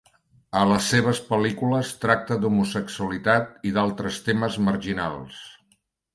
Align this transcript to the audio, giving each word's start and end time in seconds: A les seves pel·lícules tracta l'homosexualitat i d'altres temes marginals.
A 0.59 0.61
les 0.69 0.85
seves 0.93 1.19
pel·lícules 1.27 1.91
tracta 2.05 2.39
l'homosexualitat 2.47 3.53
i 3.69 3.75
d'altres 3.77 4.19
temes 4.31 4.59
marginals. 4.71 5.41